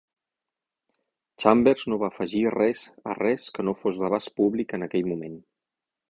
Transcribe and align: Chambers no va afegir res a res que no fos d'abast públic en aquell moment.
Chambers 1.41 1.83
no 1.91 1.99
va 2.03 2.07
afegir 2.13 2.41
res 2.55 2.81
a 3.11 3.15
res 3.19 3.45
que 3.57 3.65
no 3.67 3.75
fos 3.81 3.99
d'abast 4.05 4.33
públic 4.39 4.73
en 4.79 4.87
aquell 4.89 5.05
moment. 5.11 5.37